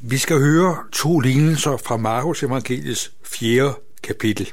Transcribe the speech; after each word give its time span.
Vi 0.00 0.18
skal 0.18 0.38
høre 0.38 0.84
to 0.92 1.20
lignelser 1.20 1.76
fra 1.76 1.96
Markus 1.96 2.42
evangeliets 2.42 3.12
4. 3.24 3.74
kapitel. 4.02 4.52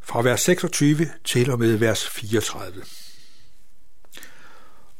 Fra 0.00 0.22
vers 0.22 0.40
26 0.40 1.10
til 1.24 1.50
og 1.50 1.58
med 1.58 1.76
vers 1.76 2.08
34. 2.08 2.82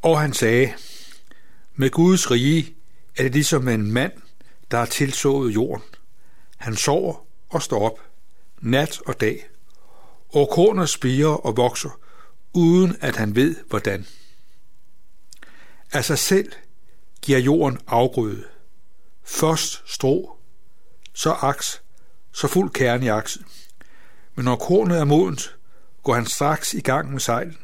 Og 0.02 0.20
han 0.20 0.32
sagde, 0.32 0.74
med 1.74 1.90
Guds 1.90 2.30
rige 2.30 2.74
er 3.16 3.22
det 3.22 3.32
ligesom 3.32 3.68
en 3.68 3.92
mand, 3.92 4.12
der 4.71 4.79
har 4.79 4.87
tilsået 4.87 5.54
jorden. 5.54 5.85
Han 6.56 6.77
sover 6.77 7.27
og 7.49 7.63
står 7.63 7.90
op, 7.90 8.01
nat 8.61 9.01
og 9.06 9.21
dag, 9.21 9.49
og 10.29 10.49
kornet 10.53 10.88
spiger 10.88 11.47
og 11.47 11.56
vokser, 11.56 12.01
uden 12.53 12.97
at 13.01 13.17
han 13.17 13.35
ved 13.35 13.56
hvordan. 13.69 14.06
Af 15.92 16.05
sig 16.05 16.19
selv 16.19 16.52
giver 17.23 17.38
jorden 17.38 17.78
afgrøde. 17.87 18.45
Først 19.24 19.82
strå, 19.86 20.36
så 21.14 21.32
aks, 21.32 21.82
så 22.32 22.48
fuld 22.48 22.70
kerne 22.70 23.04
i 23.06 23.08
akset. 23.08 23.42
Men 24.34 24.45
når 24.45 24.56
kornet 24.56 24.98
er 24.98 25.04
modent, 25.04 25.56
går 26.02 26.14
han 26.14 26.26
straks 26.26 26.74
i 26.74 26.80
gang 26.80 27.12
med 27.12 27.20
sejlen, 27.20 27.59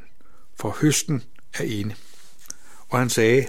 for 0.61 0.77
høsten 0.81 1.23
er 1.55 1.63
inde. 1.65 1.95
Og 2.89 2.99
han 2.99 3.11
sagde, 3.11 3.47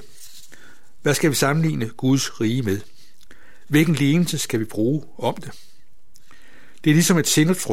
hvad 1.02 1.14
skal 1.14 1.30
vi 1.30 1.36
sammenligne 1.36 1.90
Guds 1.90 2.42
rige 2.42 2.62
med? 2.62 2.80
Hvilken 3.68 3.96
lignelse 3.96 4.38
skal 4.38 4.60
vi 4.60 4.66
bruge 4.66 5.04
om 5.18 5.36
det? 5.36 5.52
Det 6.84 6.90
er 6.90 6.94
ligesom 6.94 7.18
et 7.18 7.28
sindet. 7.28 7.68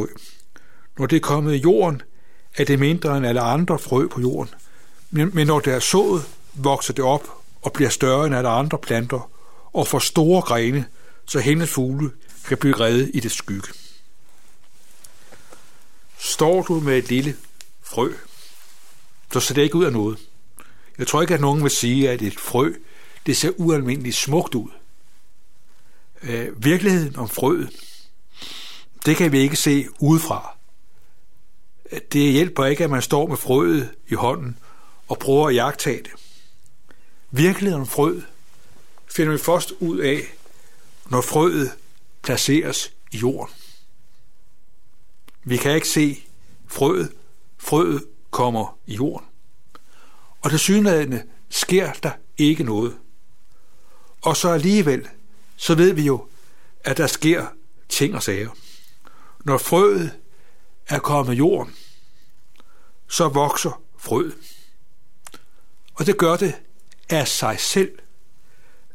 Når 0.98 1.06
det 1.06 1.16
er 1.16 1.20
kommet 1.20 1.54
i 1.54 1.58
jorden, 1.58 2.02
er 2.56 2.64
det 2.64 2.78
mindre 2.78 3.16
end 3.16 3.26
alle 3.26 3.40
andre 3.40 3.78
frø 3.78 4.08
på 4.08 4.20
jorden. 4.20 4.54
Men 5.10 5.46
når 5.46 5.60
det 5.60 5.72
er 5.72 5.78
sået, 5.78 6.22
vokser 6.54 6.94
det 6.94 7.04
op 7.04 7.43
og 7.64 7.72
bliver 7.72 7.90
større 7.90 8.26
end 8.26 8.34
alle 8.34 8.48
andre 8.48 8.78
planter 8.78 9.30
og 9.72 9.86
får 9.86 9.98
store 9.98 10.42
grene, 10.42 10.86
så 11.26 11.38
hendes 11.38 11.70
fugle 11.70 12.10
kan 12.48 12.58
blive 12.58 12.80
reddet 12.80 13.10
i 13.14 13.20
det 13.20 13.32
skygge. 13.32 13.68
Står 16.18 16.62
du 16.62 16.80
med 16.80 16.98
et 16.98 17.08
lille 17.08 17.36
frø, 17.82 18.12
så 19.32 19.40
ser 19.40 19.54
det 19.54 19.62
ikke 19.62 19.76
ud 19.76 19.84
af 19.84 19.92
noget. 19.92 20.18
Jeg 20.98 21.06
tror 21.06 21.22
ikke, 21.22 21.34
at 21.34 21.40
nogen 21.40 21.62
vil 21.62 21.70
sige, 21.70 22.10
at 22.10 22.22
et 22.22 22.40
frø 22.40 22.72
det 23.26 23.36
ser 23.36 23.50
ualmindeligt 23.56 24.16
smukt 24.16 24.54
ud. 24.54 24.70
Øh, 26.22 26.64
virkeligheden 26.64 27.16
om 27.16 27.28
frøet, 27.28 27.70
det 29.06 29.16
kan 29.16 29.32
vi 29.32 29.38
ikke 29.38 29.56
se 29.56 29.86
udefra. 29.98 30.56
Det 32.12 32.32
hjælper 32.32 32.64
ikke, 32.64 32.84
at 32.84 32.90
man 32.90 33.02
står 33.02 33.26
med 33.26 33.36
frøet 33.36 33.90
i 34.08 34.14
hånden 34.14 34.58
og 35.08 35.18
prøver 35.18 35.48
at 35.48 35.54
jagtage 35.54 36.02
det. 36.02 36.23
Virkeligheden 37.36 37.80
om 37.80 37.86
frø 37.86 38.20
finder 39.06 39.32
vi 39.32 39.38
først 39.38 39.72
ud 39.80 39.98
af, 39.98 40.34
når 41.10 41.20
frøet 41.20 41.72
placeres 42.22 42.92
i 43.12 43.16
jorden. 43.16 43.54
Vi 45.44 45.56
kan 45.56 45.74
ikke 45.74 45.88
se 45.88 46.24
frøet. 46.66 47.12
Frøet 47.58 48.04
kommer 48.30 48.78
i 48.86 48.94
jorden. 48.94 49.26
Og 50.40 50.50
til 50.50 50.58
synligheden 50.58 51.22
sker 51.48 51.92
der 51.92 52.12
ikke 52.38 52.64
noget. 52.64 52.98
Og 54.22 54.36
så 54.36 54.48
alligevel, 54.48 55.08
så 55.56 55.74
ved 55.74 55.92
vi 55.92 56.02
jo, 56.02 56.28
at 56.80 56.96
der 56.96 57.06
sker 57.06 57.46
ting 57.88 58.14
og 58.14 58.22
sager. 58.22 58.50
Når 59.44 59.58
frøet 59.58 60.12
er 60.88 60.98
kommet 60.98 61.34
i 61.34 61.36
jorden, 61.36 61.74
så 63.08 63.28
vokser 63.28 63.82
frøet. 63.98 64.34
Og 65.94 66.06
det 66.06 66.18
gør 66.18 66.36
det 66.36 66.54
af 67.10 67.28
sig 67.28 67.60
selv. 67.60 67.98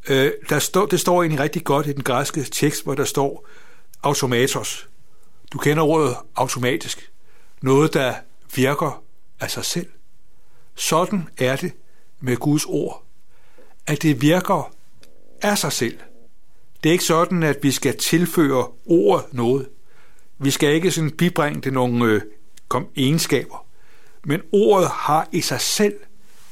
Øh, 0.09 0.31
der 0.49 0.59
står, 0.59 0.85
det 0.85 0.99
står 0.99 1.21
egentlig 1.21 1.39
rigtig 1.39 1.63
godt 1.63 1.87
i 1.87 1.93
den 1.93 2.03
græske 2.03 2.43
tekst, 2.43 2.83
hvor 2.83 2.95
der 2.95 3.05
står 3.05 3.47
automatos. 4.03 4.89
Du 5.51 5.57
kender 5.57 5.83
ordet 5.83 6.15
automatisk. 6.35 7.11
Noget, 7.61 7.93
der 7.93 8.15
virker 8.55 9.03
af 9.39 9.51
sig 9.51 9.65
selv. 9.65 9.87
Sådan 10.75 11.29
er 11.37 11.55
det 11.55 11.71
med 12.19 12.37
Guds 12.37 12.65
ord. 12.65 13.03
At 13.87 14.01
det 14.01 14.21
virker 14.21 14.73
af 15.41 15.57
sig 15.57 15.71
selv. 15.71 15.99
Det 16.83 16.89
er 16.89 16.93
ikke 16.93 17.03
sådan, 17.03 17.43
at 17.43 17.57
vi 17.61 17.71
skal 17.71 17.97
tilføre 17.97 18.67
ordet 18.85 19.33
noget. 19.33 19.69
Vi 20.37 20.51
skal 20.51 20.73
ikke 20.73 20.91
sådan 20.91 21.11
bibringe 21.11 21.61
det 21.61 21.73
nogle 21.73 22.05
øh, 22.05 22.21
kom 22.67 22.87
egenskaber. 22.95 23.65
Men 24.23 24.41
ordet 24.51 24.89
har 24.89 25.27
i 25.31 25.41
sig 25.41 25.61
selv 25.61 25.95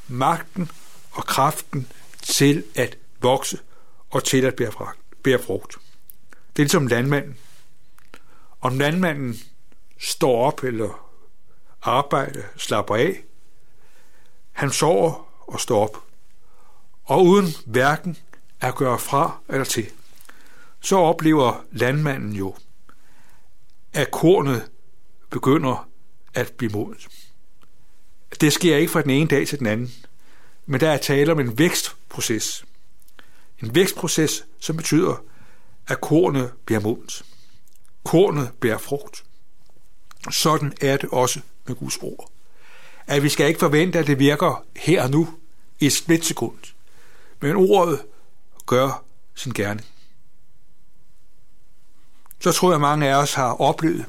magten 0.08 0.72
og 1.18 1.26
kraften 1.26 1.88
til 2.22 2.64
at 2.76 2.98
vokse 3.22 3.60
og 4.10 4.24
til 4.24 4.46
at 4.46 4.56
bære 4.56 4.94
bære 5.24 5.40
frugt. 5.40 5.78
Det 6.30 6.62
er 6.62 6.64
ligesom 6.64 6.88
landmanden. 6.88 7.38
Om 8.62 8.80
landmanden 8.80 9.36
står 9.98 10.46
op 10.46 10.64
eller 10.64 11.10
arbejder, 11.82 12.44
slapper 12.58 12.96
af, 12.96 13.24
han 14.52 14.72
sover 14.72 15.30
og 15.48 15.60
står 15.60 15.84
op. 15.84 16.04
Og 17.04 17.26
uden 17.26 17.48
hverken 17.66 18.18
at 18.60 18.76
gøre 18.76 19.00
fra 19.00 19.40
eller 19.50 19.66
til, 19.66 19.90
så 20.80 20.96
oplever 20.98 21.66
landmanden 21.72 22.34
jo, 22.34 22.56
at 23.94 24.12
kornet 24.12 24.70
begynder 25.30 25.90
at 26.34 26.54
blive 26.58 26.72
modent. 26.72 27.08
Det 28.42 28.54
sker 28.54 28.78
ikke 28.78 28.92
fra 28.92 29.02
den 29.02 29.10
ene 29.10 29.28
dag 29.30 29.48
til 29.48 29.60
den 29.60 29.68
anden, 29.68 29.92
men 30.68 30.80
der 30.80 30.90
er 30.90 30.98
tale 30.98 31.32
om 31.32 31.40
en 31.40 31.58
vækstproces. 31.58 32.66
En 33.64 33.76
vækstproces, 33.76 34.46
som 34.60 34.78
betyder, 34.78 35.24
at 35.88 36.02
kornet 36.02 36.52
bliver 36.66 36.80
modent. 36.80 37.24
Kornet 38.04 38.52
bærer 38.62 38.78
frugt. 38.78 39.24
Sådan 40.32 40.74
er 40.82 40.98
det 40.98 41.10
også 41.10 41.40
med 41.68 41.76
Guds 41.76 41.98
ord. 41.98 42.32
At 43.08 43.24
vi 43.24 43.30
skal 43.30 43.48
ikke 43.48 43.60
forvente, 43.60 44.00
at 44.00 44.08
det 44.08 44.20
virker 44.20 44.66
her 44.76 45.04
og 45.04 45.10
nu 45.10 45.30
i 45.80 45.86
et 45.86 45.94
splitsekund. 45.94 46.58
Men 47.42 47.56
ordet 47.56 48.02
gør 48.66 49.04
sin 49.36 49.54
gerne. 49.54 49.84
Så 52.40 52.52
tror 52.52 52.70
jeg, 52.70 52.76
at 52.76 52.82
mange 52.82 53.10
af 53.10 53.16
os 53.16 53.34
har 53.34 53.62
oplevet, 53.62 54.06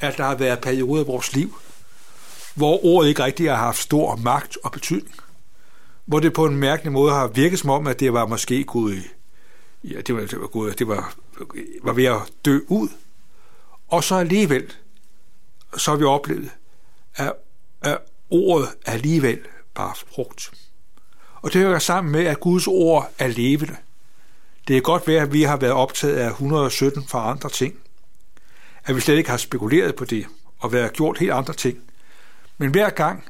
at 0.00 0.16
der 0.16 0.24
har 0.24 0.34
været 0.34 0.60
perioder 0.60 1.02
i 1.02 1.06
vores 1.06 1.32
liv, 1.32 1.58
hvor 2.54 2.84
ordet 2.84 3.08
ikke 3.08 3.24
rigtig 3.24 3.50
har 3.50 3.56
haft 3.56 3.78
stor 3.78 4.16
magt 4.16 4.56
og 4.64 4.72
betydning. 4.72 5.14
Hvor 6.08 6.20
det 6.20 6.32
på 6.32 6.46
en 6.46 6.56
mærkelig 6.56 6.92
måde 6.92 7.12
har 7.12 7.26
virket 7.26 7.58
som 7.58 7.70
om, 7.70 7.86
at 7.86 8.00
det 8.00 8.12
var 8.12 8.26
måske 8.26 8.64
Gud, 8.64 8.96
ja, 9.84 10.00
det 10.00 10.14
var, 10.14 10.20
det 10.20 10.40
var, 10.40 10.46
Gud, 10.46 10.72
det 10.72 10.88
var, 10.88 11.14
var 11.82 11.92
ved 11.92 12.04
at 12.04 12.16
dø 12.44 12.60
ud. 12.68 12.88
Og 13.88 14.04
så 14.04 14.14
alligevel, 14.14 14.72
så 15.76 15.90
har 15.90 15.98
vi 15.98 16.04
oplevet, 16.04 16.50
at, 17.14 17.32
at 17.82 17.98
ordet 18.30 18.68
alligevel 18.86 19.38
bare 19.74 19.94
frugt. 20.14 20.50
Og 21.42 21.52
det 21.52 21.60
hører 21.60 21.78
sammen 21.78 22.12
med, 22.12 22.24
at 22.24 22.40
Guds 22.40 22.66
ord 22.66 23.10
er 23.18 23.26
levende. 23.26 23.76
Det 24.68 24.76
er 24.76 24.80
godt 24.80 25.06
være, 25.06 25.22
at 25.22 25.32
vi 25.32 25.42
har 25.42 25.56
været 25.56 25.72
optaget 25.72 26.16
af 26.16 26.28
117 26.28 27.04
for 27.08 27.18
andre 27.18 27.50
ting. 27.50 27.74
At 28.84 28.96
vi 28.96 29.00
slet 29.00 29.16
ikke 29.16 29.30
har 29.30 29.36
spekuleret 29.36 29.94
på 29.94 30.04
det 30.04 30.26
og 30.58 30.72
været 30.72 30.92
gjort 30.92 31.18
helt 31.18 31.32
andre 31.32 31.54
ting. 31.54 31.78
Men 32.58 32.70
hver 32.70 32.90
gang 32.90 33.24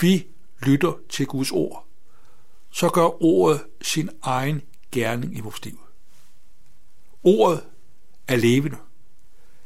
vi 0.00 0.26
lytter 0.62 0.92
til 1.08 1.26
Guds 1.26 1.50
ord, 1.50 1.86
så 2.70 2.88
gør 2.88 3.22
ordet 3.22 3.60
sin 3.82 4.10
egen 4.22 4.62
gerning 4.92 5.36
i 5.36 5.40
vores 5.40 5.64
liv. 5.64 5.80
Ordet 7.22 7.60
er 8.28 8.36
levende. 8.36 8.76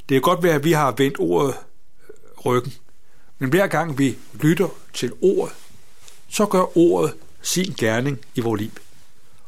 Det 0.09 0.17
er 0.17 0.21
godt 0.21 0.43
være, 0.43 0.55
at 0.55 0.65
vi 0.65 0.73
har 0.73 0.95
vendt 0.99 1.17
ordet 1.19 1.55
øh, 2.09 2.15
ryggen, 2.47 2.73
men 3.39 3.51
hver 3.51 3.67
gang 3.67 3.99
vi 3.99 4.19
lytter 4.41 4.69
til 4.93 5.13
ordet, 5.23 5.55
så 6.29 6.47
gør 6.47 6.79
ordet 6.79 7.15
sin 7.43 7.75
gerning 7.79 8.21
i 8.35 8.41
vores 8.41 8.61
liv. 8.61 8.71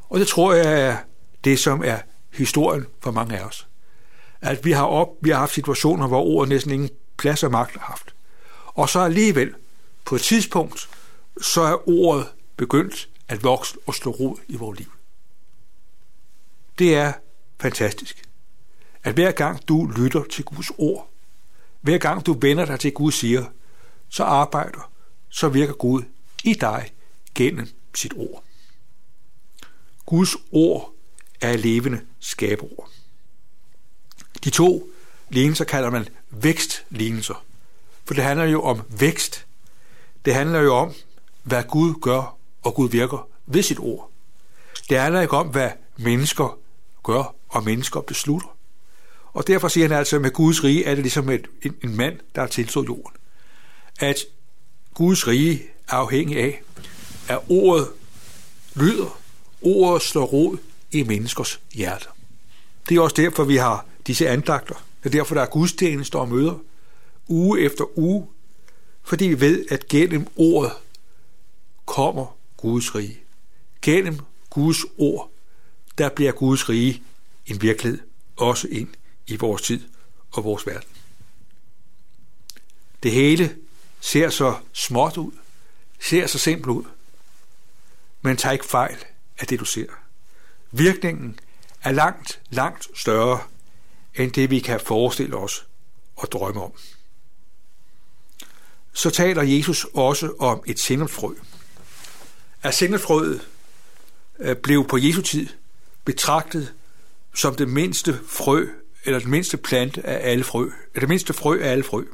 Og 0.08 0.20
det 0.20 0.28
tror 0.28 0.52
jeg 0.54 0.80
er 0.80 0.96
det, 1.44 1.58
som 1.58 1.82
er 1.84 1.98
historien 2.32 2.86
for 3.00 3.10
mange 3.10 3.38
af 3.38 3.44
os. 3.44 3.66
At 4.40 4.64
vi 4.64 4.72
har, 4.72 4.84
op, 4.84 5.08
vi 5.20 5.30
har 5.30 5.38
haft 5.38 5.54
situationer, 5.54 6.08
hvor 6.08 6.22
ordet 6.22 6.48
næsten 6.48 6.72
ingen 6.72 6.90
plads 7.16 7.42
og 7.42 7.50
magt 7.50 7.72
har 7.72 7.86
haft. 7.86 8.14
Og 8.66 8.88
så 8.88 9.00
alligevel, 9.00 9.54
på 10.04 10.14
et 10.14 10.20
tidspunkt, 10.20 10.88
så 11.40 11.60
er 11.60 11.88
ordet 11.88 12.26
begyndt 12.56 13.08
at 13.28 13.44
vokse 13.44 13.78
og 13.86 13.94
slå 13.94 14.10
rod 14.12 14.36
i 14.48 14.56
vores 14.56 14.78
liv. 14.78 14.92
Det 16.78 16.94
er 16.94 17.12
fantastisk. 17.60 18.22
At 19.04 19.14
hver 19.14 19.32
gang 19.32 19.68
du 19.68 19.86
lytter 19.86 20.24
til 20.24 20.44
Guds 20.44 20.70
ord, 20.78 21.10
hver 21.80 21.98
gang 21.98 22.26
du 22.26 22.32
vender 22.32 22.64
dig 22.64 22.80
til 22.80 22.92
Gud 22.92 23.12
siger, 23.12 23.44
så 24.08 24.24
arbejder, 24.24 24.90
så 25.28 25.48
virker 25.48 25.74
Gud 25.74 26.02
i 26.44 26.54
dig 26.54 26.92
gennem 27.34 27.68
sit 27.94 28.12
ord. 28.16 28.44
Guds 30.06 30.36
ord 30.52 30.92
er 31.40 31.56
levende 31.56 32.00
skaberord. 32.20 32.90
De 34.44 34.50
to 34.50 34.90
lignelser 35.28 35.64
kalder 35.64 35.90
man 35.90 36.08
vækstlignelser, 36.30 37.44
for 38.04 38.14
det 38.14 38.24
handler 38.24 38.44
jo 38.44 38.62
om 38.62 38.82
vækst. 38.88 39.46
Det 40.24 40.34
handler 40.34 40.60
jo 40.60 40.74
om, 40.74 40.92
hvad 41.42 41.64
Gud 41.64 41.94
gør 42.00 42.36
og 42.66 42.74
Gud 42.74 42.88
virker 42.88 43.28
ved 43.46 43.62
sit 43.62 43.78
ord. 43.78 44.10
Det 44.88 44.98
handler 44.98 45.20
ikke 45.20 45.36
om, 45.36 45.46
hvad 45.46 45.70
mennesker 45.96 46.58
gør, 47.04 47.34
og 47.48 47.64
mennesker 47.64 48.00
beslutter. 48.00 48.56
Og 49.32 49.46
derfor 49.46 49.68
siger 49.68 49.88
han 49.88 49.98
altså, 49.98 50.16
at 50.16 50.22
med 50.22 50.30
Guds 50.30 50.64
rige 50.64 50.84
er 50.84 50.94
det 50.94 51.02
ligesom 51.02 51.30
et, 51.30 51.46
en, 51.62 51.74
en 51.84 51.96
mand, 51.96 52.18
der 52.34 52.40
har 52.40 52.48
tilstået 52.48 52.86
jorden. 52.86 53.16
At 54.00 54.16
Guds 54.94 55.28
rige 55.28 55.62
er 55.88 55.94
afhængig 55.94 56.38
af, 56.38 56.62
at 57.28 57.38
ordet 57.48 57.88
lyder, 58.74 59.20
ordet 59.62 60.02
slår 60.02 60.24
rod 60.24 60.58
i 60.92 61.02
menneskers 61.02 61.60
hjerter. 61.74 62.10
Det 62.88 62.96
er 62.96 63.00
også 63.00 63.16
derfor, 63.16 63.44
vi 63.44 63.56
har 63.56 63.86
disse 64.06 64.28
andagter. 64.28 64.74
Det 65.02 65.14
er 65.14 65.18
derfor, 65.18 65.34
der 65.34 65.42
er 65.42 65.46
gudstjenester 65.46 66.18
og 66.18 66.28
møder 66.28 66.54
uge 67.28 67.60
efter 67.60 67.98
uge, 67.98 68.26
fordi 69.02 69.24
vi 69.24 69.40
ved, 69.40 69.64
at 69.70 69.88
gennem 69.88 70.26
ordet 70.36 70.72
kommer 71.86 72.35
Guds 72.56 72.94
rige. 72.94 73.20
Gennem 73.82 74.20
Guds 74.50 74.78
ord, 74.98 75.30
der 75.98 76.08
bliver 76.08 76.32
Guds 76.32 76.68
rige 76.68 77.02
en 77.46 77.62
virkelighed, 77.62 78.00
også 78.36 78.68
ind 78.68 78.88
i 79.26 79.36
vores 79.36 79.62
tid 79.62 79.88
og 80.32 80.44
vores 80.44 80.66
verden. 80.66 80.88
Det 83.02 83.12
hele 83.12 83.56
ser 84.00 84.30
så 84.30 84.58
småt 84.72 85.16
ud, 85.16 85.32
ser 86.00 86.26
så 86.26 86.38
simpelt 86.38 86.66
ud, 86.66 86.84
men 88.22 88.36
tag 88.36 88.52
ikke 88.52 88.64
fejl 88.64 89.04
af 89.38 89.46
det, 89.46 89.60
du 89.60 89.64
ser. 89.64 89.86
Virkningen 90.70 91.38
er 91.82 91.92
langt, 91.92 92.40
langt 92.50 92.88
større 92.94 93.42
end 94.14 94.32
det, 94.32 94.50
vi 94.50 94.60
kan 94.60 94.80
forestille 94.80 95.36
os 95.36 95.66
og 96.16 96.32
drømme 96.32 96.62
om. 96.62 96.72
Så 98.92 99.10
taler 99.10 99.42
Jesus 99.42 99.86
også 99.94 100.34
om 100.38 100.62
et 100.66 100.78
sennepsfrø. 100.78 101.34
At 102.66 102.74
sennepsfrøet 102.74 103.48
øh, 104.38 104.56
blev 104.56 104.88
på 104.88 104.98
Jesu 104.98 105.22
tid 105.22 105.46
betragtet 106.04 106.74
som 107.34 107.54
det 107.54 107.68
mindste 107.68 108.20
frø, 108.28 108.68
eller 109.04 109.18
det 109.18 109.28
mindste 109.28 109.56
plante 109.56 110.06
af 110.06 110.30
alle 110.30 110.44
frø, 110.44 110.64
eller 110.64 111.00
det 111.00 111.08
mindste 111.08 111.32
frø 111.32 111.60
af 111.62 111.70
alle 111.70 111.84
frø. 111.84 112.04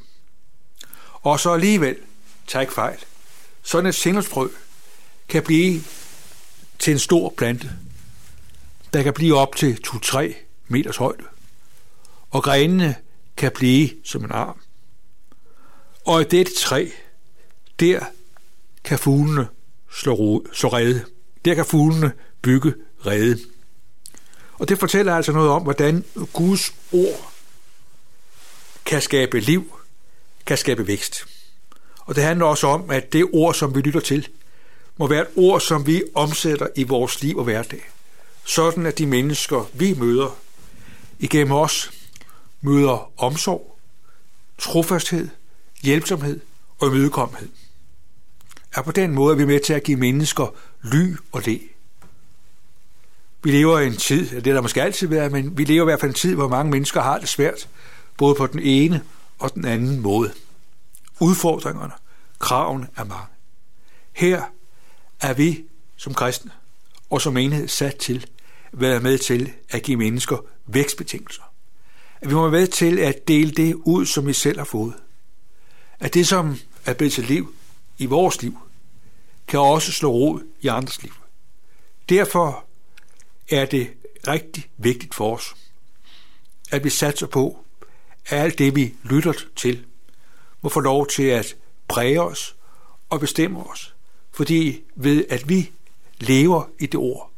Og 1.12 1.40
så 1.40 1.52
alligevel, 1.52 1.96
tag 2.46 2.60
ikke 2.60 2.72
fejl, 2.72 2.99
sådan 3.62 3.87
et 3.87 3.94
sennepsfrø 3.94 4.49
kan 5.28 5.43
blive 5.43 5.82
til 6.78 6.93
en 6.93 6.98
stor 6.98 7.34
plante, 7.37 7.72
der 8.93 9.02
kan 9.02 9.14
blive 9.14 9.38
op 9.38 9.56
til 9.56 9.78
2-3 9.87 10.34
meters 10.69 10.96
højde, 10.96 11.25
og 12.31 12.43
grenene 12.43 12.94
kan 13.37 13.52
blive 13.52 13.90
som 14.05 14.25
en 14.25 14.32
arm. 14.32 14.60
Og 16.05 16.20
i 16.20 16.25
dette 16.25 16.52
træ, 16.55 16.88
der 17.81 18.00
kan 18.84 18.98
fuglene 18.98 19.48
slå, 19.94 20.12
rode, 20.12 20.44
slå 20.53 20.69
rede. 20.69 21.05
Der 21.44 21.55
kan 21.55 21.65
fuglene 21.65 22.12
bygge 22.43 22.75
rede. 23.06 23.39
Og 24.53 24.69
det 24.69 24.79
fortæller 24.79 25.17
altså 25.17 25.33
noget 25.33 25.50
om, 25.50 25.62
hvordan 25.62 26.05
Guds 26.33 26.75
ord 26.93 27.33
kan 28.85 29.03
skabe 29.03 29.41
liv, 29.41 29.77
kan 30.47 30.59
skabe 30.59 30.87
vækst. 30.87 31.27
Og 32.00 32.15
det 32.15 32.25
handler 32.25 32.47
også 32.47 32.67
om, 32.67 32.91
at 32.91 33.12
det 33.12 33.31
ord, 33.33 33.55
som 33.55 33.75
vi 33.75 33.81
lytter 33.81 34.00
til, 34.00 34.29
må 34.97 35.06
være 35.06 35.23
et 35.23 35.29
ord, 35.37 35.61
som 35.61 35.87
vi 35.87 36.03
omsætter 36.15 36.67
i 36.77 36.83
vores 36.83 37.23
liv 37.23 37.39
og 37.39 37.44
hverdag. 37.44 37.91
Sådan 38.44 38.87
at 38.87 38.99
de 38.99 39.06
mennesker, 39.06 39.71
vi 39.73 39.94
møder 39.94 40.37
igennem 41.19 41.53
os, 41.53 41.91
møder 42.61 43.12
omsorg, 43.17 43.79
trofasthed, 44.59 45.29
hjælpsomhed 45.83 46.41
og 46.79 46.89
imødekommenhed. 46.89 47.49
Er 48.74 48.82
på 48.82 48.92
den 48.92 49.10
måde 49.14 49.32
er 49.32 49.38
vi 49.38 49.44
med 49.44 49.60
til 49.60 49.72
at 49.72 49.82
give 49.82 49.96
mennesker 49.96 50.54
ly 50.82 51.16
og 51.32 51.42
le. 51.46 51.60
Vi 53.42 53.50
lever 53.50 53.78
i 53.78 53.86
en 53.86 53.96
tid, 53.96 54.30
det 54.30 54.46
er 54.46 54.54
der 54.54 54.60
måske 54.60 54.82
altid 54.82 55.08
været, 55.08 55.32
men 55.32 55.58
vi 55.58 55.64
lever 55.64 55.82
i 55.82 55.84
hvert 55.84 56.00
fald 56.00 56.10
en 56.10 56.14
tid, 56.14 56.34
hvor 56.34 56.48
mange 56.48 56.70
mennesker 56.70 57.00
har 57.00 57.19
det 57.19 57.28
svært, 57.28 57.69
både 58.16 58.34
på 58.34 58.46
den 58.46 58.60
ene 58.60 59.02
og 59.38 59.54
den 59.54 59.64
anden 59.64 60.00
måde. 60.00 60.32
Udfordringerne, 61.20 61.92
kravene 62.38 62.86
er 62.96 63.04
mange. 63.04 63.26
Her 64.12 64.42
er 65.20 65.34
vi 65.34 65.64
som 65.96 66.14
kristne 66.14 66.50
og 67.10 67.20
som 67.20 67.36
enhed 67.36 67.69
sat 67.69 67.96
til 67.96 68.26
at 68.72 68.80
være 68.80 69.00
med 69.00 69.19
til 69.19 69.52
at 69.70 69.82
give 69.82 69.96
mennesker 69.96 70.36
vækstbetingelser. 70.66 71.42
At 72.20 72.28
vi 72.28 72.34
må 72.34 72.40
være 72.40 72.60
med 72.60 72.66
til 72.66 72.98
at 72.98 73.28
dele 73.28 73.50
det 73.50 73.74
ud, 73.74 74.06
som 74.06 74.26
vi 74.26 74.32
selv 74.32 74.58
har 74.58 74.64
fået. 74.64 74.94
At 76.00 76.14
det, 76.14 76.26
som 76.26 76.56
er 76.86 76.94
blevet 76.94 77.12
til 77.12 77.24
liv 77.24 77.54
i 77.99 78.06
vores 78.06 78.43
liv, 78.43 78.59
kan 79.49 79.61
også 79.61 79.93
slå 79.93 80.11
rod 80.11 80.41
i 80.61 80.69
andres 80.69 81.03
liv. 81.03 81.12
Derfor 82.09 82.65
er 83.50 83.65
det 83.65 83.91
rigtig 84.29 84.71
vigtigt 84.77 85.15
for 85.15 85.37
os, 85.37 85.55
at 86.71 86.85
vi 86.85 86.91
satser 86.91 87.27
på, 87.27 87.65
at 88.27 88.39
alt 88.39 88.59
det, 88.59 88.77
vi 88.77 88.94
lytter 89.03 89.33
til, 89.56 89.85
må 90.62 90.69
få 90.69 90.81
lov 90.81 91.06
til 91.06 91.23
at 91.23 91.56
præge 91.89 92.23
os 92.23 92.56
og 93.09 93.21
bestemme 93.21 93.71
os. 93.71 93.94
Fordi 94.31 94.83
ved 94.94 95.25
at 95.31 95.49
vi 95.49 95.71
lever 96.21 96.65
i 96.79 96.87
det 96.87 97.00
ord, 97.00 97.31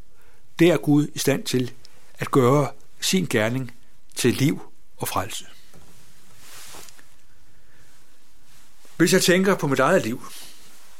det 0.59 0.69
er 0.69 0.77
Gud 0.77 1.07
i 1.13 1.19
stand 1.19 1.43
til 1.43 1.71
at 2.19 2.31
gøre 2.31 2.71
sin 3.01 3.25
gerning 3.29 3.71
til 4.15 4.33
liv 4.33 4.61
og 4.97 5.07
frelse. 5.07 5.45
Hvis 8.97 9.13
jeg 9.13 9.21
tænker 9.21 9.55
på 9.55 9.67
mit 9.67 9.79
eget 9.79 10.03
liv, 10.03 10.23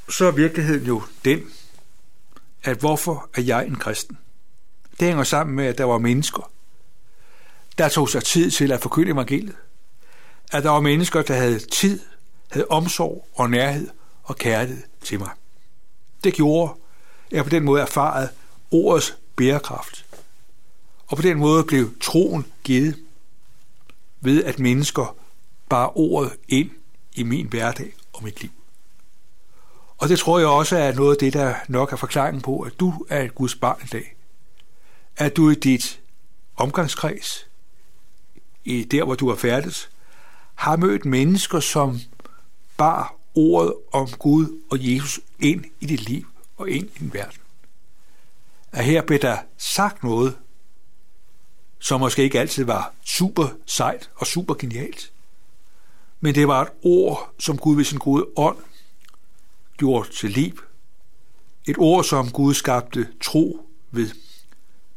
så 0.10 0.26
er 0.26 0.32
virkeligheden 0.32 0.86
jo 0.86 1.04
den, 1.26 1.44
at 2.64 2.78
hvorfor 2.78 3.30
er 3.34 3.42
jeg 3.42 3.66
en 3.66 3.76
kristen? 3.76 4.18
Det 5.00 5.08
hænger 5.08 5.24
sammen 5.24 5.56
med, 5.56 5.66
at 5.66 5.78
der 5.78 5.84
var 5.84 5.98
mennesker, 5.98 6.52
der 7.78 7.90
tog 7.90 8.10
sig 8.10 8.24
tid 8.24 8.52
til 8.52 8.72
at 8.72 8.82
forkynde 8.82 9.12
evangeliet. 9.12 9.56
At 10.52 10.64
der 10.64 10.70
var 10.70 10.80
mennesker, 10.80 11.22
der 11.22 11.36
havde 11.36 11.60
tid, 11.60 12.00
havde 12.52 12.68
omsorg 12.70 13.28
og 13.36 13.50
nærhed 13.50 13.90
og 14.24 14.36
kærlighed 14.36 14.84
til 15.02 15.20
mig. 15.20 15.30
Det 16.24 16.34
gjorde, 16.34 16.74
at 17.26 17.32
jeg 17.32 17.44
på 17.44 17.50
den 17.50 17.64
måde 17.64 17.82
erfarede 17.82 18.30
ordets 18.72 19.18
bærekraft. 19.36 20.06
Og 21.08 21.18
på 21.18 21.24
den 21.24 21.38
måde 21.38 21.64
blev 21.64 22.00
troen 22.02 22.46
givet 22.64 23.00
ved, 24.22 24.44
at 24.44 24.60
mennesker 24.60 25.16
bar 25.70 25.98
ordet 25.98 26.34
ind 26.48 26.70
i 27.16 27.24
min 27.24 27.48
hverdag 27.48 27.94
og 28.14 28.24
mit 28.24 28.42
liv. 28.42 28.52
Og 29.98 30.10
det 30.10 30.20
tror 30.20 30.40
jeg 30.40 30.48
også 30.48 30.78
er 30.78 30.94
noget 30.94 31.12
af 31.12 31.18
det, 31.18 31.34
der 31.34 31.56
nok 31.68 31.92
er 31.92 31.96
forklaringen 31.96 32.42
på, 32.42 32.60
at 32.60 32.80
du 32.80 33.06
er 33.10 33.22
et 33.22 33.36
Guds 33.36 33.56
barn 33.56 33.82
i 33.84 33.88
dag. 33.88 34.16
At 35.18 35.36
du 35.36 35.50
i 35.50 35.56
dit 35.56 36.00
omgangskreds, 36.56 37.48
i 38.64 38.84
der 38.84 39.04
hvor 39.04 39.16
du 39.16 39.30
er 39.30 39.36
færdes, 39.36 39.90
har 40.56 40.76
mødt 40.76 41.06
mennesker, 41.06 41.60
som 41.60 42.00
bar 42.78 43.16
ordet 43.36 43.74
om 43.92 44.10
Gud 44.10 44.62
og 44.72 44.78
Jesus 44.82 45.20
ind 45.40 45.66
i 45.80 45.86
dit 45.86 46.02
liv 46.02 46.28
og 46.58 46.70
ind 46.70 46.90
i 46.96 47.00
din 47.00 47.14
verden. 47.14 47.40
At 48.72 48.86
her 48.86 49.02
blev 49.02 49.20
der 49.20 49.38
sagt 49.58 50.04
noget, 50.04 50.38
som 51.80 52.00
måske 52.00 52.24
ikke 52.24 52.40
altid 52.40 52.64
var 52.64 52.94
super 53.06 53.48
sejt 53.66 54.10
og 54.16 54.28
super 54.28 54.54
genialt, 54.54 55.12
men 56.26 56.36
det 56.36 56.48
var 56.48 56.62
et 56.62 56.70
ord, 56.82 57.34
som 57.40 57.58
Gud 57.58 57.76
ved 57.76 57.84
sin 57.84 57.98
gode 57.98 58.26
ånd 58.36 58.58
gjorde 59.78 60.10
til 60.10 60.32
liv. 60.32 60.62
Et 61.66 61.76
ord, 61.78 62.04
som 62.04 62.32
Gud 62.32 62.54
skabte 62.54 63.08
tro 63.24 63.70
ved. 63.92 64.10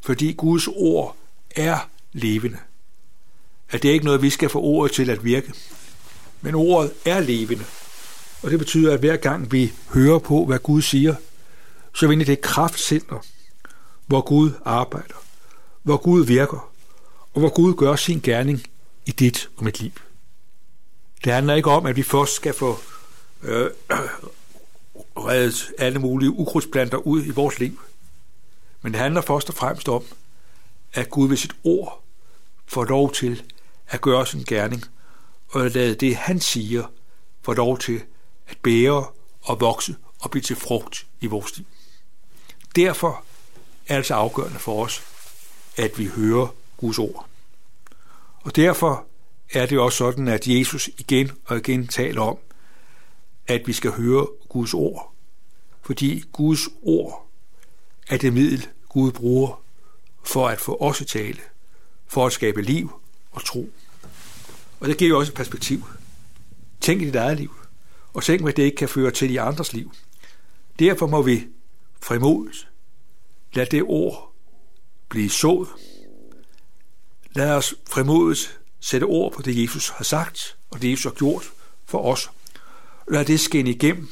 Fordi 0.00 0.32
Guds 0.32 0.68
ord 0.68 1.16
er 1.56 1.78
levende. 2.12 2.58
At 3.70 3.82
det 3.82 3.88
er 3.88 3.92
ikke 3.92 4.04
noget, 4.04 4.22
vi 4.22 4.30
skal 4.30 4.48
få 4.48 4.60
ordet 4.60 4.92
til 4.92 5.10
at 5.10 5.24
virke. 5.24 5.52
Men 6.40 6.54
ordet 6.54 6.92
er 7.04 7.20
levende. 7.20 7.64
Og 8.42 8.50
det 8.50 8.58
betyder, 8.58 8.94
at 8.94 9.00
hver 9.00 9.16
gang 9.16 9.52
vi 9.52 9.72
hører 9.94 10.18
på, 10.18 10.44
hvad 10.44 10.58
Gud 10.58 10.82
siger, 10.82 11.14
så 11.94 12.06
er 12.06 12.10
vi 12.16 12.24
det 12.24 12.40
kraftcenter, 12.40 13.24
hvor 14.06 14.20
Gud 14.20 14.52
arbejder, 14.64 15.22
hvor 15.82 15.96
Gud 15.96 16.24
virker, 16.24 16.70
og 17.34 17.40
hvor 17.40 17.54
Gud 17.54 17.74
gør 17.74 17.96
sin 17.96 18.20
gerning 18.20 18.62
i 19.06 19.10
dit 19.10 19.50
og 19.56 19.64
mit 19.64 19.80
liv. 19.80 19.92
Det 21.24 21.32
handler 21.32 21.54
ikke 21.54 21.70
om, 21.70 21.86
at 21.86 21.96
vi 21.96 22.02
først 22.02 22.32
skal 22.32 22.54
få 22.54 22.78
øh, 23.42 23.70
reddet 25.16 25.72
alle 25.78 25.98
mulige 25.98 26.30
ukrudtsplanter 26.30 26.98
ud 26.98 27.24
i 27.24 27.30
vores 27.30 27.58
liv. 27.58 27.80
Men 28.82 28.92
det 28.92 29.00
handler 29.00 29.20
først 29.20 29.48
og 29.48 29.54
fremmest 29.54 29.88
om, 29.88 30.04
at 30.92 31.10
Gud 31.10 31.28
ved 31.28 31.36
sit 31.36 31.56
ord 31.64 32.02
får 32.66 32.84
lov 32.84 33.12
til 33.12 33.42
at 33.88 34.00
gøre 34.00 34.26
sin 34.26 34.44
gerning, 34.44 34.84
og 35.48 35.70
lade 35.70 35.94
det, 35.94 36.16
han 36.16 36.40
siger, 36.40 36.84
få 37.42 37.52
lov 37.52 37.78
til 37.78 38.02
at 38.48 38.56
bære 38.62 39.06
og 39.42 39.60
vokse 39.60 39.96
og 40.20 40.30
blive 40.30 40.42
til 40.42 40.56
frugt 40.56 41.06
i 41.20 41.26
vores 41.26 41.56
liv. 41.56 41.66
Derfor 42.76 43.24
er 43.86 43.96
det 43.96 44.06
så 44.06 44.14
afgørende 44.14 44.58
for 44.58 44.84
os, 44.84 45.02
at 45.76 45.98
vi 45.98 46.06
hører 46.06 46.54
Guds 46.76 46.98
ord. 46.98 47.26
Og 48.40 48.56
derfor 48.56 49.07
er 49.52 49.66
det 49.66 49.78
også 49.78 49.98
sådan, 49.98 50.28
at 50.28 50.46
Jesus 50.46 50.90
igen 50.98 51.30
og 51.44 51.56
igen 51.56 51.86
taler 51.86 52.22
om, 52.22 52.38
at 53.46 53.66
vi 53.66 53.72
skal 53.72 53.90
høre 53.90 54.26
Guds 54.48 54.74
ord. 54.74 55.14
Fordi 55.82 56.24
Guds 56.32 56.68
ord 56.82 57.28
er 58.08 58.16
det 58.16 58.32
middel, 58.32 58.68
Gud 58.88 59.12
bruger 59.12 59.62
for 60.24 60.48
at 60.48 60.60
få 60.60 60.76
os 60.80 61.00
at 61.00 61.06
tale, 61.06 61.38
for 62.06 62.26
at 62.26 62.32
skabe 62.32 62.62
liv 62.62 63.00
og 63.30 63.44
tro. 63.44 63.70
Og 64.80 64.88
det 64.88 64.98
giver 64.98 65.08
jo 65.08 65.18
også 65.18 65.32
et 65.32 65.36
perspektiv. 65.36 65.84
Tænk 66.80 67.02
i 67.02 67.04
dit 67.04 67.16
eget 67.16 67.36
liv, 67.36 67.54
og 68.14 68.22
tænk, 68.22 68.42
hvad 68.42 68.52
det 68.52 68.62
ikke 68.62 68.76
kan 68.76 68.88
føre 68.88 69.10
til 69.10 69.30
i 69.30 69.36
andres 69.36 69.72
liv. 69.72 69.92
Derfor 70.78 71.06
må 71.06 71.22
vi 71.22 71.46
frimodigt 72.02 72.68
lade 73.52 73.70
det 73.70 73.82
ord 73.82 74.34
blive 75.08 75.30
sået. 75.30 75.68
Lad 77.32 77.50
os 77.50 77.74
frimodigt 77.90 78.60
sætte 78.80 79.04
ord 79.04 79.32
på 79.32 79.42
det, 79.42 79.62
Jesus 79.62 79.88
har 79.88 80.04
sagt, 80.04 80.56
og 80.70 80.82
det, 80.82 80.90
Jesus 80.90 81.04
har 81.04 81.10
gjort 81.10 81.50
for 81.86 82.04
os. 82.04 82.30
Lad 83.08 83.24
det 83.24 83.40
skinne 83.40 83.70
igennem, 83.70 84.08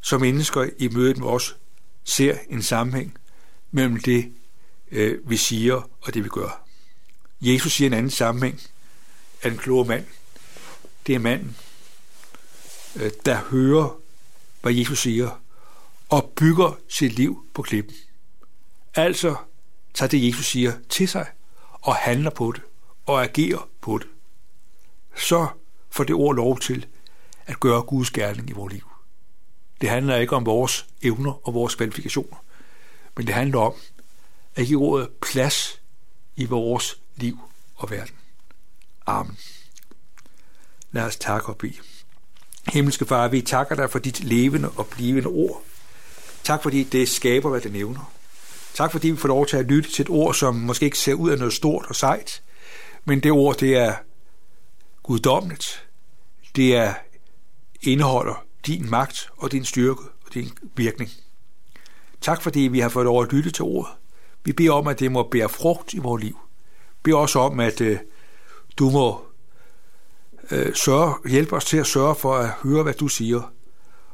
så 0.00 0.18
mennesker 0.18 0.68
i 0.78 0.88
mødet 0.88 1.18
med 1.18 1.28
os 1.28 1.56
ser 2.04 2.38
en 2.50 2.62
sammenhæng 2.62 3.18
mellem 3.70 4.00
det, 4.00 4.32
øh, 4.90 5.30
vi 5.30 5.36
siger, 5.36 5.90
og 6.00 6.14
det, 6.14 6.24
vi 6.24 6.28
gør. 6.28 6.66
Jesus 7.40 7.72
siger 7.72 7.86
en 7.86 7.94
anden 7.94 8.10
sammenhæng 8.10 8.60
af 9.42 9.50
den 9.50 9.58
kloge 9.58 9.84
mand. 9.84 10.04
Det 11.06 11.14
er 11.14 11.18
manden, 11.18 11.56
øh, 12.96 13.10
der 13.24 13.36
hører, 13.36 13.98
hvad 14.62 14.72
Jesus 14.72 15.00
siger, 15.00 15.42
og 16.08 16.32
bygger 16.36 16.78
sit 16.88 17.12
liv 17.12 17.46
på 17.54 17.62
klippen. 17.62 17.94
Altså 18.94 19.36
tager 19.94 20.08
det, 20.08 20.26
Jesus 20.26 20.46
siger, 20.46 20.72
til 20.88 21.08
sig 21.08 21.26
og 21.72 21.96
handler 21.96 22.30
på 22.30 22.52
det 22.52 22.62
og 23.06 23.22
agerer 23.22 23.68
på 23.80 23.98
det. 23.98 24.06
Så 25.16 25.48
får 25.90 26.04
det 26.04 26.14
ord 26.14 26.36
lov 26.36 26.58
til 26.58 26.86
at 27.46 27.60
gøre 27.60 27.82
Guds 27.82 28.10
gerning 28.10 28.50
i 28.50 28.52
vores 28.52 28.72
liv. 28.72 28.90
Det 29.80 29.88
handler 29.88 30.16
ikke 30.16 30.36
om 30.36 30.46
vores 30.46 30.86
evner 31.02 31.48
og 31.48 31.54
vores 31.54 31.74
kvalifikationer, 31.74 32.44
men 33.16 33.26
det 33.26 33.34
handler 33.34 33.58
om 33.58 33.74
at 34.54 34.66
give 34.66 34.80
ordet 34.80 35.08
plads 35.22 35.80
i 36.36 36.44
vores 36.44 37.00
liv 37.16 37.38
og 37.76 37.90
verden. 37.90 38.14
Amen. 39.06 39.38
Lad 40.92 41.02
os 41.02 41.16
takke 41.16 41.48
og 41.48 41.56
bede. 41.56 41.76
Himmelske 42.68 43.06
Far, 43.06 43.28
vi 43.28 43.42
takker 43.42 43.74
dig 43.74 43.90
for 43.90 43.98
dit 43.98 44.24
levende 44.24 44.70
og 44.70 44.86
blivende 44.86 45.28
ord. 45.28 45.62
Tak 46.44 46.62
fordi 46.62 46.84
det 46.84 47.08
skaber, 47.08 47.50
hvad 47.50 47.60
det 47.60 47.72
nævner. 47.72 48.12
Tak 48.74 48.92
fordi 48.92 49.10
vi 49.10 49.16
får 49.16 49.28
lov 49.28 49.46
til 49.46 49.56
at 49.56 49.64
lytte 49.64 49.90
til 49.90 50.02
et 50.02 50.10
ord, 50.10 50.34
som 50.34 50.54
måske 50.54 50.84
ikke 50.84 50.98
ser 50.98 51.14
ud 51.14 51.30
af 51.30 51.38
noget 51.38 51.52
stort 51.52 51.86
og 51.88 51.96
sejt, 51.96 52.42
men 53.06 53.20
det 53.20 53.32
ord, 53.32 53.56
det 53.56 53.76
er 53.76 53.94
guddommeligt. 55.02 55.88
Det 56.56 56.76
er 56.76 56.94
indeholder 57.82 58.44
din 58.66 58.90
magt 58.90 59.30
og 59.36 59.52
din 59.52 59.64
styrke 59.64 60.02
og 60.26 60.34
din 60.34 60.50
virkning. 60.76 61.10
Tak 62.20 62.42
fordi 62.42 62.60
vi 62.60 62.80
har 62.80 62.88
fået 62.88 63.04
lov 63.04 63.22
at 63.22 63.32
lytte 63.32 63.50
til 63.50 63.62
ordet. 63.62 63.92
Vi 64.44 64.52
beder 64.52 64.72
om, 64.72 64.86
at 64.86 65.00
det 65.00 65.12
må 65.12 65.22
bære 65.22 65.48
frugt 65.48 65.94
i 65.94 65.98
vores 65.98 66.22
liv. 66.22 66.38
Vi 66.90 67.00
beder 67.02 67.16
også 67.16 67.38
om, 67.38 67.60
at 67.60 67.80
øh, 67.80 67.98
du 68.76 68.90
må 68.90 69.24
øh, 70.50 70.74
sørge, 70.74 71.30
hjælpe 71.30 71.56
os 71.56 71.64
til 71.64 71.76
at 71.76 71.86
sørge 71.86 72.14
for 72.14 72.34
at 72.36 72.50
høre, 72.62 72.82
hvad 72.82 72.94
du 72.94 73.08
siger, 73.08 73.52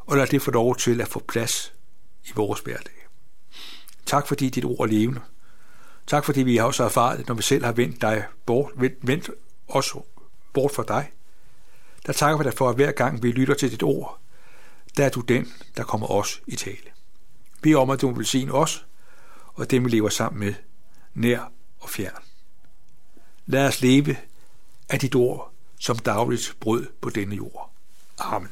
og 0.06 0.16
lad 0.16 0.26
det 0.26 0.42
få 0.42 0.50
lov 0.50 0.76
til 0.76 1.00
at 1.00 1.08
få 1.08 1.22
plads 1.28 1.72
i 2.24 2.30
vores 2.34 2.60
hverdag. 2.60 3.06
Tak 4.06 4.26
fordi 4.26 4.48
dit 4.48 4.64
ord 4.64 4.80
er 4.80 4.86
levende. 4.86 5.20
Tak 6.06 6.24
fordi 6.24 6.42
vi 6.42 6.56
også 6.56 6.82
har 6.82 6.88
erfaret, 6.88 7.28
når 7.28 7.34
vi 7.34 7.42
selv 7.42 7.64
har 7.64 7.72
vendt, 7.72 8.00
dig 8.00 8.24
bort, 8.46 8.72
vendt, 8.76 8.98
vendt 9.02 9.30
os 9.68 9.94
bort 10.52 10.72
fra 10.72 10.84
dig. 10.88 11.12
Der 12.06 12.12
takker 12.12 12.38
vi 12.38 12.44
dig 12.44 12.54
for, 12.54 12.68
at 12.68 12.76
hver 12.76 12.92
gang 12.92 13.22
vi 13.22 13.30
lytter 13.30 13.54
til 13.54 13.70
dit 13.70 13.82
ord, 13.82 14.18
der 14.96 15.04
er 15.04 15.10
du 15.10 15.20
den, 15.20 15.52
der 15.76 15.82
kommer 15.82 16.10
os 16.10 16.42
i 16.46 16.56
tale. 16.56 16.90
Vi 17.62 17.74
om, 17.74 17.90
at 17.90 18.00
du 18.00 18.10
vil 18.10 18.26
sige 18.26 18.52
os, 18.52 18.86
og 19.54 19.70
dem 19.70 19.84
vi 19.84 19.90
lever 19.90 20.08
sammen 20.08 20.40
med, 20.40 20.54
nær 21.14 21.52
og 21.80 21.90
fjern. 21.90 22.22
Lad 23.46 23.66
os 23.66 23.80
leve 23.80 24.16
af 24.88 24.98
dit 24.98 25.14
ord 25.14 25.52
som 25.80 25.98
dagligt 25.98 26.56
brød 26.60 26.86
på 27.00 27.10
denne 27.10 27.36
jord. 27.36 27.72
Amen. 28.18 28.51